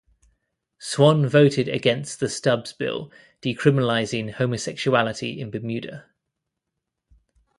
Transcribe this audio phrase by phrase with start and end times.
[0.79, 3.11] Swan voted against the Stubbs Bill
[3.43, 6.07] decriminalising homosexuality in Bermuda.